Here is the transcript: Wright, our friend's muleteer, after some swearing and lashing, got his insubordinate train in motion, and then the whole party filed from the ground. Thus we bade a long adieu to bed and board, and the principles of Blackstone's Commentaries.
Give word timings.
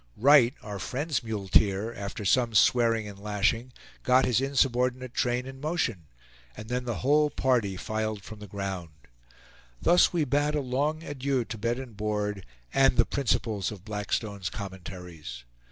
Wright, 0.17 0.55
our 0.63 0.79
friend's 0.79 1.21
muleteer, 1.21 1.93
after 1.93 2.25
some 2.25 2.55
swearing 2.55 3.07
and 3.07 3.19
lashing, 3.19 3.71
got 4.01 4.25
his 4.25 4.41
insubordinate 4.41 5.13
train 5.13 5.45
in 5.45 5.61
motion, 5.61 6.07
and 6.57 6.69
then 6.69 6.85
the 6.85 6.95
whole 7.05 7.29
party 7.29 7.77
filed 7.77 8.23
from 8.23 8.39
the 8.39 8.47
ground. 8.47 8.89
Thus 9.79 10.11
we 10.11 10.25
bade 10.25 10.55
a 10.55 10.61
long 10.61 11.03
adieu 11.03 11.45
to 11.45 11.55
bed 11.55 11.77
and 11.77 11.95
board, 11.95 12.47
and 12.73 12.97
the 12.97 13.05
principles 13.05 13.71
of 13.71 13.85
Blackstone's 13.85 14.49
Commentaries. 14.49 15.43